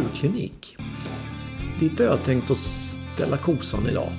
[0.00, 0.76] Djurklinik.
[1.80, 4.12] Dit har jag tänkt att ställa kosan idag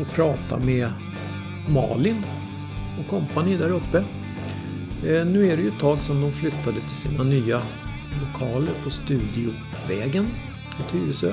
[0.00, 0.88] och prata med
[1.68, 2.24] Malin
[3.00, 3.98] och kompani där uppe.
[5.06, 7.62] Eh, nu är det ju ett tag sedan de flyttade till sina nya
[8.20, 10.26] lokaler på Studiovägen
[10.80, 11.32] i Tyresö.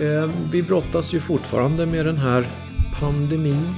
[0.00, 2.46] Eh, vi brottas ju fortfarande med den här
[3.00, 3.74] pandemin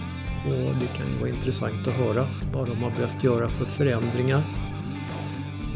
[0.47, 4.43] och det kan ju vara intressant att höra vad de har behövt göra för förändringar.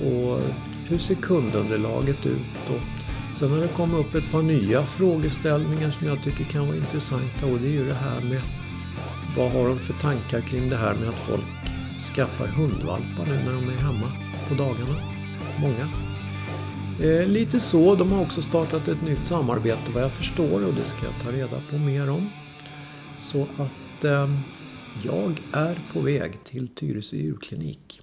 [0.04, 0.40] Och
[0.88, 2.68] hur ser kundunderlaget ut?
[2.68, 6.76] Och sen har det kommit upp ett par nya frågeställningar som jag tycker kan vara
[6.76, 8.42] intressanta och det är ju det här med
[9.36, 11.44] vad har de för tankar kring det här med att folk
[12.14, 14.12] skaffar hundvalpar nu när de är hemma
[14.48, 14.96] på dagarna?
[15.60, 15.88] Många.
[17.00, 20.84] Eh, lite så, de har också startat ett nytt samarbete vad jag förstår och det
[20.84, 22.30] ska jag ta reda på mer om.
[23.18, 24.30] Så att eh,
[25.04, 28.00] jag är på väg till Tyresö djurklinik.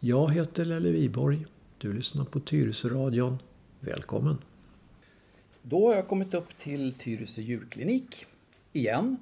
[0.00, 1.46] Jag heter Lelle Viborg.
[1.78, 3.38] Du lyssnar på Tyresö-radion.
[3.80, 4.36] Välkommen!
[5.62, 8.26] Då har jag kommit upp till Tyresö djurklinik
[8.72, 9.16] igen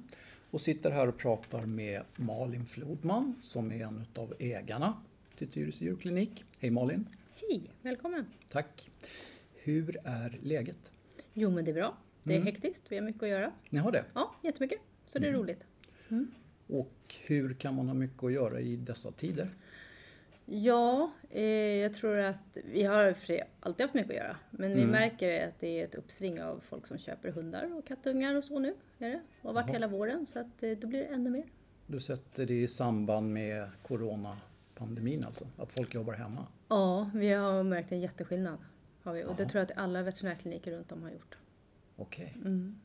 [0.51, 4.93] och sitter här och pratar med Malin Flodman som är en av ägarna
[5.37, 6.45] till Tyresö djurklinik.
[6.59, 7.07] Hej Malin!
[7.35, 8.25] Hej, välkommen!
[8.51, 8.89] Tack!
[9.53, 10.91] Hur är läget?
[11.33, 11.97] Jo men det är bra.
[12.23, 12.45] Det är mm.
[12.45, 13.51] hektiskt, vi har mycket att göra.
[13.69, 14.05] Ni har det?
[14.13, 14.79] Ja, jättemycket.
[15.07, 15.41] Så det är mm.
[15.41, 15.63] roligt.
[16.09, 16.31] Mm.
[16.67, 19.49] Och hur kan man ha mycket att göra i dessa tider?
[20.45, 23.15] Ja, eh, jag tror att vi har
[23.59, 24.37] alltid haft mycket att göra.
[24.49, 24.91] Men vi mm.
[24.91, 28.59] märker att det är ett uppsving av folk som köper hundar och kattungar och så
[28.59, 28.75] nu.
[28.99, 29.21] Är det?
[29.41, 29.73] Och har varit Aha.
[29.73, 31.45] hela våren så att, eh, då blir det ännu mer.
[31.87, 35.47] Du sätter det i samband med coronapandemin alltså?
[35.57, 36.47] Att folk jobbar hemma?
[36.67, 38.57] Ja, vi har märkt en jätteskillnad.
[39.03, 39.23] Har vi.
[39.23, 41.37] Och det tror jag att alla veterinärkliniker runt om har gjort.
[41.95, 42.35] Okej.
[42.39, 42.51] Okay.
[42.51, 42.79] Mm.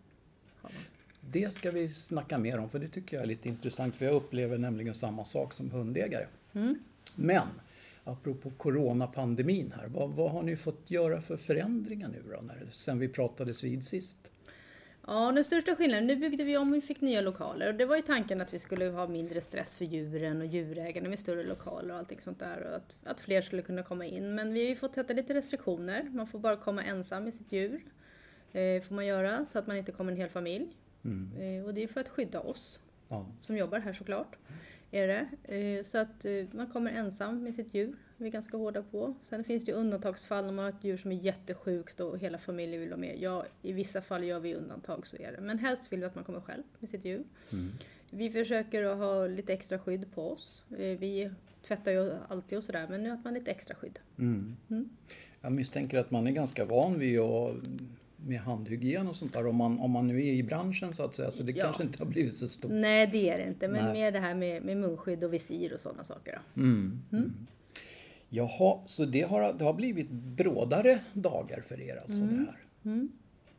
[1.21, 4.15] Det ska vi snacka mer om för det tycker jag är lite intressant för jag
[4.15, 6.27] upplever nämligen samma sak som hundägare.
[6.53, 6.79] Mm.
[7.19, 7.49] Men
[8.05, 12.99] apropå coronapandemin här, vad, vad, har ni fått göra för förändringar nu då, när, sen
[12.99, 14.31] vi pratades vid sist?
[15.07, 17.97] Ja, den största skillnaden, nu byggde vi om och fick nya lokaler och det var
[17.97, 21.93] ju tanken att vi skulle ha mindre stress för djuren och djurägarna med större lokaler
[21.95, 24.35] och allting sånt där och att, att fler skulle kunna komma in.
[24.35, 26.03] Men vi har ju fått sätta lite restriktioner.
[26.03, 27.81] Man får bara komma ensam med sitt djur.
[28.53, 30.77] Eh, får man göra så att man inte kommer en hel familj.
[31.05, 31.59] Mm.
[31.59, 33.27] Eh, och det är för att skydda oss ja.
[33.41, 34.37] som jobbar här såklart
[34.91, 35.55] är det.
[35.57, 37.97] Eh, så att eh, man kommer ensam med sitt djur.
[38.17, 39.15] Vi är ganska hårda på.
[39.23, 42.81] Sen finns det undantagsfall om man har ett djur som är jättesjukt och hela familjen
[42.81, 43.17] vill vara med.
[43.19, 45.41] Ja, i vissa fall gör vi undantag så är det.
[45.41, 47.25] Men helst vill vi att man kommer själv med sitt djur.
[47.53, 47.73] Mm.
[48.11, 50.65] Vi försöker att ha lite extra skydd på oss.
[50.71, 51.31] Eh, vi
[51.67, 53.99] tvättar ju alltid och sådär men nu har man lite extra skydd.
[54.19, 54.57] Mm.
[54.71, 54.89] Mm.
[55.41, 57.55] Jag misstänker att man är ganska van vid att
[58.27, 61.15] med handhygien och sånt där om man, om man nu är i branschen så att
[61.15, 61.31] säga.
[61.31, 61.65] Så det ja.
[61.65, 62.71] kanske inte har blivit så stort.
[62.75, 63.69] Nej det är det inte.
[63.69, 63.93] Men Nej.
[63.93, 66.41] mer det här med, med munskydd och visir och sådana saker.
[66.55, 66.63] Då.
[66.63, 67.03] Mm.
[67.13, 67.25] Mm.
[67.25, 67.47] mm.
[68.33, 72.29] Jaha, så det har, det har blivit brådare dagar för er alltså mm.
[72.29, 72.59] det här?
[72.85, 73.13] Mm.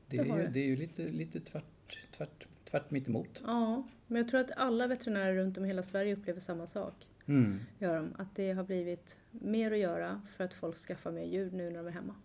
[0.07, 0.49] Det, det, är ju, det.
[0.49, 3.41] det är ju lite, lite tvärt, tvärt, tvärt mitt emot.
[3.45, 6.93] Ja, men jag tror att alla veterinärer runt om i hela Sverige upplever samma sak.
[7.25, 7.59] Mm.
[7.79, 11.51] Gör de, att det har blivit mer att göra för att folk skaffar mer djur
[11.51, 12.15] nu när de är hemma.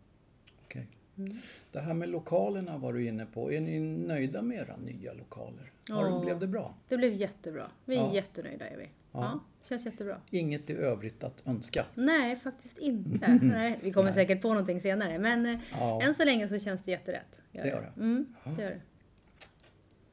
[1.19, 1.37] Mm.
[1.73, 3.53] Det här med lokalerna var du inne på.
[3.53, 5.73] Är ni nöjda med era nya lokaler?
[5.89, 6.75] Ja, blev det bra?
[6.89, 7.71] Det blev jättebra.
[7.85, 8.15] Vi är ja.
[8.15, 8.85] jättenöjda är vi.
[8.85, 8.91] Ja.
[9.13, 9.41] ja.
[9.69, 10.21] känns jättebra.
[10.31, 11.87] Inget i övrigt att önska?
[11.95, 13.27] Nej, faktiskt inte.
[13.27, 13.49] Mm.
[13.49, 14.15] Nej, vi kommer Nej.
[14.15, 16.03] säkert på någonting senare men eh, ja.
[16.03, 17.41] än så länge så känns det jätterätt.
[17.53, 18.01] Gör det gör det?
[18.01, 18.81] Mm, det, gör det.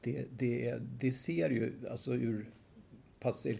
[0.01, 2.49] Det, det, det ser ju, alltså ur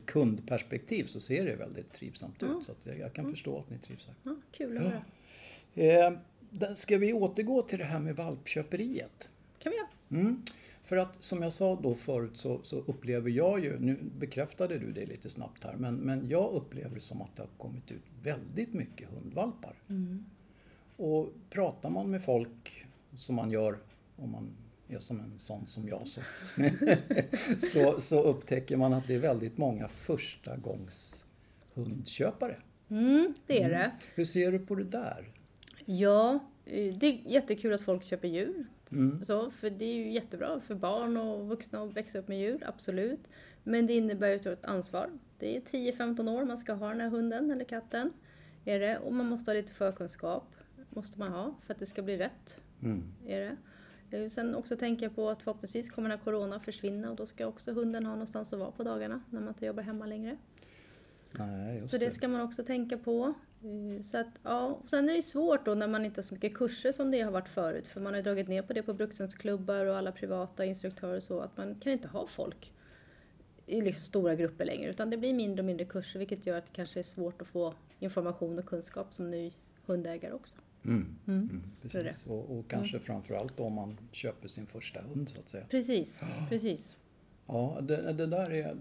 [0.06, 2.66] kundperspektiv så ser det väldigt trivsamt ut.
[2.66, 4.16] Så jag, jag, kan förstå att ni trivs här.
[4.24, 5.04] Ja, kul att höra.
[5.74, 6.14] Eh,
[6.76, 9.30] Ska vi återgå till det här med valpköperiet?
[9.60, 10.22] kan vi göra.
[10.24, 10.42] Mm.
[10.84, 14.92] För att som jag sa då förut så, så, upplever jag ju, nu bekräftade du
[14.92, 18.04] det lite snabbt här, men, men jag upplever det som att det har kommit ut
[18.24, 19.76] väldigt mycket hundvalpar.
[19.90, 20.26] Mm.
[20.98, 22.86] Och pratar man med folk
[23.18, 23.78] som man gör
[24.16, 24.50] om man
[24.88, 26.22] är som en sån som jag så,
[27.58, 31.26] så, så upptäcker man att det är väldigt många första gångs
[31.74, 32.58] hundköpare.
[32.90, 33.76] Mm, det är det.
[33.76, 33.92] Mm.
[34.16, 35.32] Hur ser du på det där?
[35.86, 38.66] Ja, det är jättekul att folk köper djur.
[38.92, 39.26] Mm.
[39.26, 42.64] Så, för det är ju jättebra för barn och vuxna att växa upp med djur,
[42.66, 43.30] absolut.
[43.64, 45.10] Men det innebär ju ett ansvar.
[45.40, 48.14] Det är 10-15 år man ska ha den här hunden eller katten.
[48.66, 48.98] Är det.
[48.98, 50.56] Och man måste ha lite förkunskap.
[50.90, 52.62] Måste man ha för att det ska bli rätt.
[52.84, 53.04] Mm.
[53.28, 53.58] Är det.
[54.18, 57.26] Eh, sen också tänker jag på att förhoppningsvis kommer den här Corona försvinna och då
[57.26, 60.38] ska också hunden ha någonstans att vara på dagarna när man inte jobbar hemma längre.
[61.38, 62.06] Nej, så det.
[62.06, 63.34] det ska man också tänka på.
[63.64, 64.82] Eh, så att, ja.
[64.86, 67.32] Sen är det svårt då när man inte har så mycket kurser som det har
[67.32, 67.88] varit förut.
[67.88, 71.40] För man har dragit ner på det på brukshundsklubbar och alla privata instruktörer och så.
[71.40, 72.74] Att man kan inte ha folk
[73.66, 74.90] i liksom stora grupper längre.
[74.90, 77.48] Utan det blir mindre och mindre kurser vilket gör att det kanske är svårt att
[77.48, 79.52] få information och kunskap som ny
[79.86, 80.58] hundägare också.
[80.86, 81.16] Mm.
[81.28, 81.64] Mm.
[81.82, 82.26] Precis.
[82.26, 83.06] Och, och, kanske mm.
[83.06, 85.66] framförallt om man köper sin första hund så att säga.
[85.70, 86.96] Precis, precis.
[87.48, 88.78] Ja, det, det där är,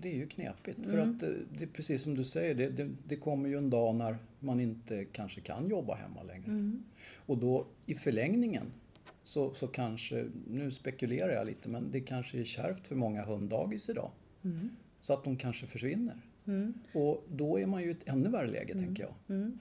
[0.00, 0.78] det är ju knepigt.
[0.78, 0.90] Mm.
[0.90, 3.70] För att eh, det är precis som du säger, det, det, det, kommer ju en
[3.70, 6.50] dag när man inte kanske kan jobba hemma längre.
[6.50, 6.82] Mm.
[7.26, 8.72] Och då i förlängningen
[9.22, 13.88] så, så kanske, nu spekulerar jag lite, men det kanske är kärvt för många hunddagis
[13.88, 14.10] idag.
[14.44, 14.70] Mm.
[15.00, 16.16] Så att de kanske försvinner.
[16.46, 16.74] Mm.
[16.94, 18.84] Och då är man ju i ett ännu värre läge, mm.
[18.84, 19.14] tänker jag.
[19.36, 19.58] Mm.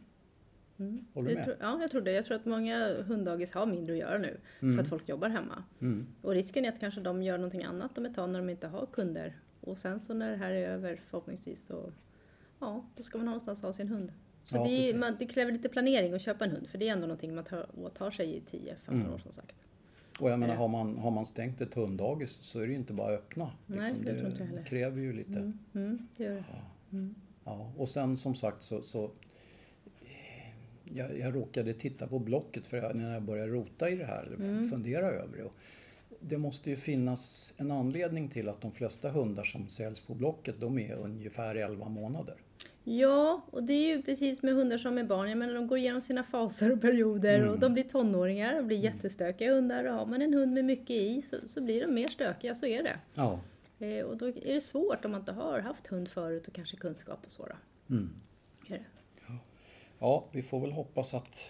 [0.80, 1.06] Mm.
[1.14, 1.46] Håller du med?
[1.46, 2.12] Tror, ja, jag tror det.
[2.12, 4.76] Jag tror att många hunddagis har mindre att göra nu mm.
[4.76, 5.64] för att folk jobbar hemma.
[5.82, 6.08] Mm.
[6.22, 8.68] Och risken är att kanske de gör någonting annat om ett tag när de inte
[8.68, 9.36] har kunder.
[9.62, 11.92] Och sen så när det här är över förhoppningsvis så
[12.60, 14.14] ja, då ska man någonstans ha sin hund.
[14.44, 16.94] Så ja, det, man, det, kräver lite planering att köpa en hund för det är
[16.94, 19.14] ändå någonting man tar, åtar sig i 10-15 mm.
[19.14, 19.56] år som sagt.
[20.20, 22.94] Och jag menar, har man, har man stängt ett hunddagis så är det ju inte
[22.94, 23.52] bara att öppna.
[23.66, 24.06] Nej, liksom.
[24.06, 25.40] det, det det kräver ju lite.
[25.40, 26.44] Mm, mm, det gör det.
[26.52, 26.62] Ja.
[26.92, 27.16] Mm.
[27.44, 27.72] ja.
[27.78, 29.12] Och sen som sagt så, så
[30.84, 34.70] jag, jag råkade titta på Blocket för när jag började rota i det här, mm.
[34.70, 35.44] fundera över det.
[35.44, 35.56] Och
[36.20, 40.60] det måste ju finnas en anledning till att de flesta hundar som säljs på Blocket,
[40.60, 42.36] de är ungefär 11 månader.
[42.84, 45.30] Ja, och det är ju precis med hundar som med barn.
[45.30, 47.50] Jag menar, de går igenom sina faser och perioder mm.
[47.50, 48.94] och de blir tonåringar och blir mm.
[48.94, 49.84] jättestökiga hundar.
[49.86, 52.66] Och har man en hund med mycket i så, så blir de mer stökiga, så
[52.66, 53.00] är det.
[53.14, 53.40] Ja.
[53.80, 56.78] Eh, och då är det svårt om man inte har haft hund förut och kanske
[56.78, 57.46] kunskap och så.
[57.46, 57.56] Då.
[57.96, 58.10] Mm.
[58.68, 58.86] Är det.
[60.00, 61.46] Ja, vi får väl hoppas att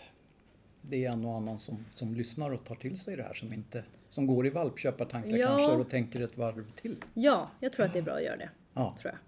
[0.82, 3.54] det är en och annan som, som lyssnar och tar till sig det här som,
[3.54, 5.48] inte, som går i valpköpartankar ja.
[5.48, 6.96] kanske och tänker ett varv till.
[7.14, 8.50] Ja, jag tror att det är bra att göra det.
[8.74, 8.96] Ja.
[9.02, 9.20] Tror jag.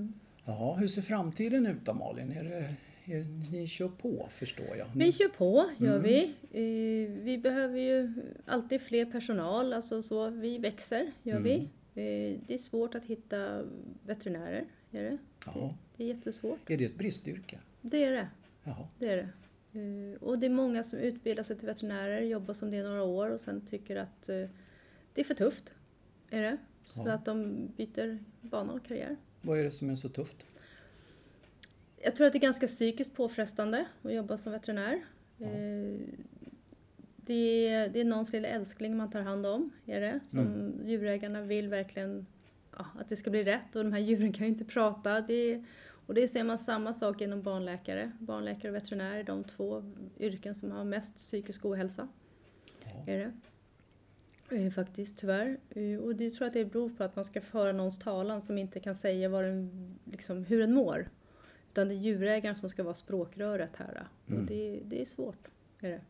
[0.00, 0.12] Mm.
[0.44, 2.32] Ja, hur ser framtiden ut då Malin?
[2.32, 2.76] Är det,
[3.14, 4.86] är, ni kör på förstår jag.
[4.94, 6.02] Vi kör på, gör mm.
[6.02, 6.34] vi.
[6.52, 8.12] Eh, vi behöver ju
[8.46, 10.30] alltid fler personal, alltså så.
[10.30, 11.44] Vi växer, gör mm.
[11.44, 11.56] vi.
[11.94, 13.62] Eh, det är svårt att hitta
[14.06, 15.18] veterinärer, är det?
[15.46, 15.74] Ja.
[15.96, 16.70] Det är jättesvårt.
[16.70, 17.58] Är det ett bristyrke?
[17.80, 18.28] Det är det.
[18.64, 18.88] Jaha.
[18.98, 19.28] Det är det.
[19.76, 23.30] Eh, och det är många som utbildar sig till veterinärer, jobbar som det några år
[23.30, 24.48] och sen tycker att eh,
[25.14, 25.74] det är för tufft.
[26.30, 26.56] Är det.
[26.84, 27.12] Så ja.
[27.12, 29.16] att de byter bana och karriär.
[29.40, 30.46] Vad är det som är så tufft?
[31.96, 35.04] Jag tror att det är ganska psykiskt påfrestande att jobba som veterinär.
[35.36, 35.46] Ja.
[35.46, 36.00] Eh,
[37.16, 40.20] det, är, det är någons lilla älskling man tar hand om, är det.
[40.24, 40.88] Som mm.
[40.88, 42.26] djurägarna vill verkligen
[42.78, 45.20] ja, att det ska bli rätt och de här djuren kan ju inte prata.
[45.20, 45.64] Det,
[46.06, 48.12] och det ser man samma sak inom barnläkare.
[48.20, 52.08] Barnläkare och veterinär är de två yrken som har mest psykisk ohälsa.
[52.84, 53.12] Ja.
[53.12, 53.32] Är det.
[54.56, 55.58] Eh, faktiskt, tyvärr.
[55.70, 58.42] Eh, och det tror jag att det beror på att man ska föra någons talan
[58.42, 61.08] som inte kan säga vad den, liksom, hur den mår.
[61.72, 64.06] Utan det är djurägaren som ska vara språkröret här.
[64.26, 64.40] Mm.
[64.40, 65.48] Och det, det, är svårt.
[65.80, 66.00] Är det.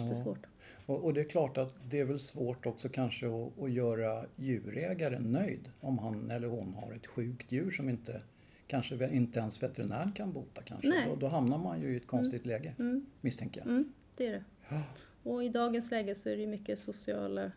[0.00, 0.38] Jättesvårt.
[0.42, 0.94] Ja.
[0.94, 4.24] Och, och, det är klart att det är väl svårt också kanske att, att göra
[4.36, 8.22] djurägaren nöjd om han eller hon har ett sjukt djur som inte
[8.66, 11.04] kanske inte ens veterinären kan bota kanske.
[11.08, 12.56] Då, då, hamnar man ju i ett konstigt mm.
[12.56, 13.06] läge, mm.
[13.20, 13.68] misstänker jag.
[13.68, 14.44] Mm, det är det.
[14.68, 14.82] Ja.
[15.22, 17.52] Och i dagens läge så är det mycket sociala,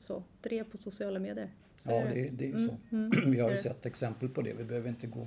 [0.00, 1.50] så, drev på sociala medier.
[1.78, 2.76] Så ja, det, det är ju så.
[2.90, 3.12] Mm, mm.
[3.30, 5.26] Vi har ju sett exempel på det, vi behöver inte gå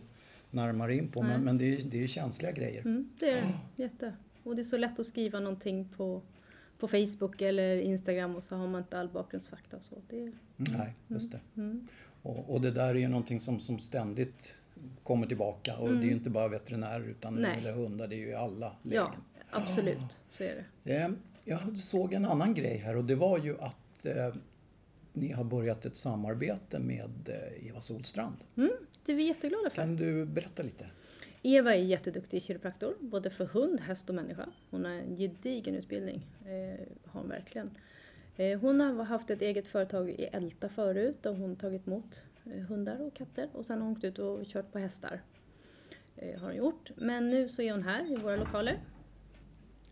[0.51, 2.81] närmare in på, men, men det, är, det är känsliga grejer.
[2.81, 3.41] Mm, det är
[3.75, 4.13] det, jätte.
[4.43, 6.21] Och det är så lätt att skriva någonting på,
[6.79, 9.95] på Facebook eller Instagram och så har man inte all bakgrundsfakta och så.
[10.09, 11.39] Det, Nej, just det.
[12.21, 14.55] Och, och, det där är ju någonting som, som ständigt
[15.03, 15.77] kommer tillbaka.
[15.77, 15.99] Och mm.
[15.99, 17.57] det är ju inte bara veterinärer utan Nej.
[17.57, 19.03] eller hundar, det är ju alla lägen.
[19.03, 19.13] Ja,
[19.49, 20.95] absolut, så är det.
[20.95, 21.09] Eh,
[21.45, 24.35] jag såg en annan grej här och det var ju att eh,
[25.13, 28.35] ni har börjat ett samarbete med eh, Eva Solstrand.
[28.57, 28.71] Mm,
[29.05, 29.75] det är vi jätteglada för.
[29.75, 30.85] Kan du berätta lite?
[31.43, 34.49] Eva är jätteduktig kiropraktor, både för hund, häst och människa.
[34.69, 37.71] Hon har en gedigen utbildning, eh, har hon verkligen.
[38.37, 42.23] Eh, hon har haft ett eget företag i Älta förut och hon tagit emot
[42.67, 45.21] hundar och katter och sen har hon åkt ut och kört på hästar.
[46.15, 46.91] Eh, har hon gjort.
[46.95, 48.79] Men nu så är hon här i våra lokaler.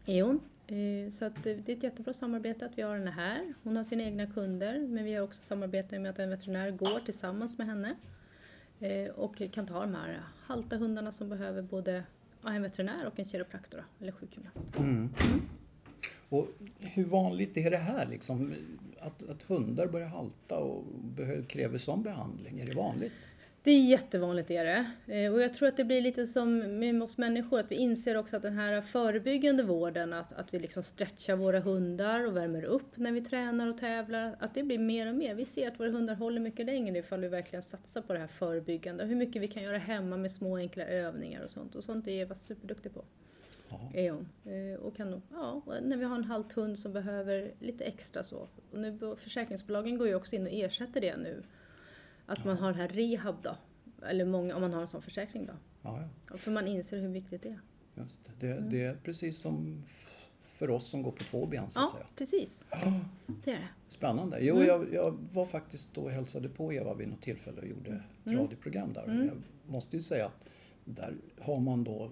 [0.05, 0.41] Är hon.
[0.67, 3.53] Eh, så att det är ett jättebra samarbete att vi har henne här.
[3.63, 6.99] Hon har sina egna kunder men vi har också samarbete med att en veterinär går
[6.99, 7.95] tillsammans med henne
[9.15, 12.03] och kan ta de här halta hundarna som behöver både
[12.43, 14.77] en veterinär och en kiropraktor eller sjukgymnast.
[14.77, 15.09] Mm.
[16.29, 16.47] Och
[16.79, 18.53] hur vanligt är det här liksom?
[18.99, 22.59] Att, att hundar börjar halta och behöver, kräver sån behandling?
[22.59, 23.13] Är det vanligt?
[23.65, 24.85] Det är jättevanligt är det.
[25.07, 28.17] Eh, och jag tror att det blir lite som med oss människor, att vi inser
[28.17, 32.63] också att den här förebyggande vården, att, att vi liksom stretchar våra hundar och värmer
[32.63, 35.35] upp när vi tränar och tävlar, att det blir mer och mer.
[35.35, 38.27] Vi ser att våra hundar håller mycket längre ifall vi verkligen satsar på det här
[38.27, 39.05] förebyggande.
[39.05, 41.75] Hur mycket vi kan göra hemma med små enkla övningar och sånt.
[41.75, 43.03] Och sånt är Eva superduktig på.
[43.93, 44.27] Är hon.
[44.45, 48.47] Eh, och kan, ja, när vi har en halt hund som behöver lite extra så.
[48.71, 51.43] Och nu, försäkringsbolagen går ju också in och ersätter det nu.
[52.25, 52.45] Att ja.
[52.45, 53.55] man har den här rehab då.
[54.05, 55.53] Eller många, om man har en sån försäkring då.
[55.81, 56.37] Ja, ja.
[56.37, 57.59] För man inser hur viktigt det är.
[57.97, 58.51] Just det.
[58.51, 58.69] Mm.
[58.69, 59.83] det är precis som
[60.43, 62.07] för oss som går på två ben så att Ja, säga.
[62.15, 62.63] precis.
[63.43, 63.67] Det är det.
[63.89, 64.37] Spännande.
[64.41, 64.67] Jo, Mm.
[64.67, 68.25] jag, jag var faktiskt då och hälsade på Eva vid något tillfälle och gjorde ett
[68.25, 68.39] Mm.
[68.39, 69.03] radioprogram där.
[69.31, 69.41] Jag
[69.71, 70.45] måste ju säga att
[70.85, 72.11] där har man då,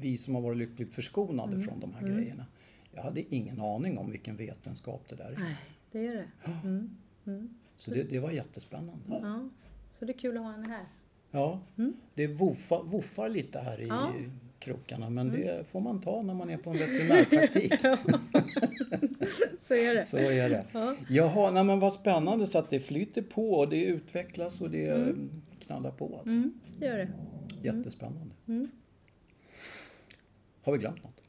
[0.00, 1.64] vi som har varit lyckligt förskonade Mm.
[1.64, 2.46] från de här grejerna.
[2.92, 5.38] Jag hade ingen aning om vilken vetenskap det där är.
[5.38, 5.56] Nej,
[5.92, 6.28] det är det.
[6.64, 7.48] Mm.
[7.76, 9.02] Så det, det var jättespännande.
[9.08, 9.48] Ja.
[9.92, 10.84] Så det är kul att ha henne här.
[11.30, 11.60] Ja,
[12.14, 13.96] det woffar, woffar lite här i Mm.
[13.96, 14.08] Ja.
[14.16, 14.30] Mm.
[14.58, 17.80] krokarna men det får man ta när man är på en veterinärpraktik.
[19.60, 20.04] Så är det.
[20.04, 20.64] Så är det.
[20.72, 20.94] Ja.
[21.08, 25.14] Jaha, nej men vad spännande så att det flyter på och det utvecklas och det
[25.60, 26.04] knallar på.
[26.18, 26.34] Alltså.
[26.34, 27.08] Mm, det gör det.
[27.62, 28.34] Jättespännande.
[30.66, 30.72] Mm.
[30.72, 31.22] Har vi glömt något?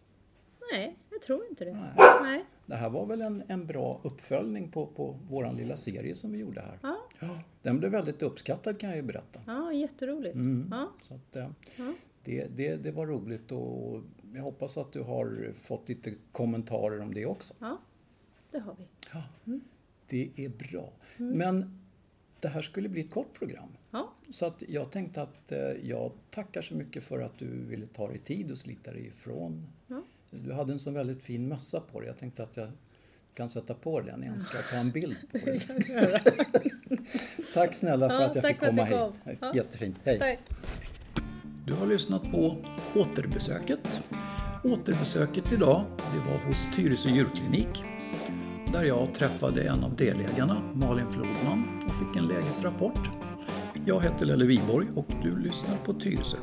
[0.72, 1.74] Nej, jag tror inte det.
[1.74, 1.94] Nej.
[2.22, 2.46] Nej.
[2.66, 6.38] Det här var väl en, en bra uppföljning på, på våran lilla serie som vi
[6.40, 6.80] gjorde här.
[6.82, 9.40] Ja, Ja, den blev väldigt uppskattad kan jag ju berätta.
[9.48, 10.36] ja jätteroligt.
[10.36, 10.68] Mm.
[10.72, 11.94] Ja, Så att, eh, ja.
[12.24, 14.02] det, det, det var roligt och
[14.36, 17.54] jag hoppas att du har fått lite kommentarer om det också.
[17.60, 17.78] ja,
[18.52, 18.86] det har vi.
[19.14, 19.24] Ja,
[20.08, 20.94] Det är bra.
[21.18, 21.80] Men
[22.40, 23.70] det här skulle bli ett kort program.
[23.98, 27.88] Ja, Så att jag tänkte att eh, jag tackar så mycket för att du ville
[27.88, 29.68] ta dig tid och slita dig ifrån.
[29.88, 30.02] Ja.
[30.30, 32.08] Du hade en sån väldigt fin mössa på dig.
[32.08, 32.72] Jag tänkte att jag
[33.34, 34.40] kan sätta på den igen.
[34.40, 35.60] Ska jag ta en bild på dig?
[37.54, 39.38] tack snälla för Ja, att jag fick komma hit.
[39.42, 39.56] Ja.
[39.56, 39.98] Jättefint.
[40.04, 40.20] Hej!
[40.20, 40.40] tack.
[41.66, 42.56] Du har lyssnat på
[42.96, 44.02] Återbesöket.
[44.64, 47.84] Återbesöket idag det var hos Tyresö djurklinik
[48.74, 53.17] där jag träffade en av delägarna, Malin Flodman, och fick en lägesrapport.
[53.88, 56.38] Jag heter Lelle Wiborg och du lyssnar på Tyresö